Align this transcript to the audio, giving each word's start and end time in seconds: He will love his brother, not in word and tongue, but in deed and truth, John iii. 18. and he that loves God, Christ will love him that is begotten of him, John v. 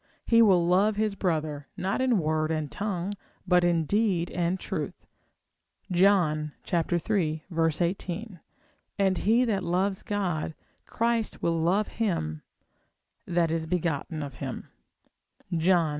He 0.25 0.41
will 0.41 0.65
love 0.65 0.95
his 0.95 1.13
brother, 1.13 1.67
not 1.77 2.01
in 2.01 2.17
word 2.17 2.49
and 2.49 2.71
tongue, 2.71 3.13
but 3.47 3.63
in 3.63 3.85
deed 3.85 4.31
and 4.31 4.59
truth, 4.59 5.05
John 5.91 6.53
iii. 6.73 7.43
18. 7.51 8.39
and 8.97 9.17
he 9.19 9.45
that 9.45 9.63
loves 9.63 10.01
God, 10.01 10.55
Christ 10.87 11.43
will 11.43 11.59
love 11.61 11.87
him 11.89 12.41
that 13.27 13.51
is 13.51 13.67
begotten 13.67 14.23
of 14.23 14.33
him, 14.41 14.69
John 15.55 15.89
v. 15.89 15.89